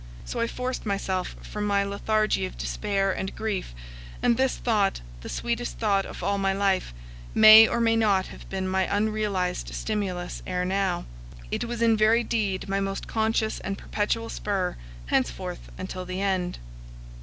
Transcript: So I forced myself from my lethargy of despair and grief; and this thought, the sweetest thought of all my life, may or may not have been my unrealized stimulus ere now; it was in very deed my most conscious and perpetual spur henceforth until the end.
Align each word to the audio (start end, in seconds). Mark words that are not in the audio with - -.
So 0.25 0.39
I 0.39 0.47
forced 0.47 0.83
myself 0.83 1.35
from 1.43 1.67
my 1.67 1.83
lethargy 1.83 2.47
of 2.47 2.57
despair 2.57 3.11
and 3.11 3.35
grief; 3.35 3.75
and 4.23 4.35
this 4.35 4.57
thought, 4.57 5.01
the 5.21 5.29
sweetest 5.29 5.77
thought 5.77 6.07
of 6.07 6.23
all 6.23 6.39
my 6.39 6.53
life, 6.53 6.91
may 7.35 7.67
or 7.67 7.79
may 7.79 7.95
not 7.95 8.25
have 8.25 8.49
been 8.49 8.67
my 8.67 8.85
unrealized 8.89 9.71
stimulus 9.75 10.41
ere 10.47 10.65
now; 10.65 11.05
it 11.51 11.65
was 11.65 11.83
in 11.83 11.95
very 11.95 12.23
deed 12.23 12.67
my 12.67 12.79
most 12.79 13.05
conscious 13.07 13.59
and 13.59 13.77
perpetual 13.77 14.29
spur 14.29 14.75
henceforth 15.05 15.69
until 15.77 16.03
the 16.03 16.19
end. 16.19 16.57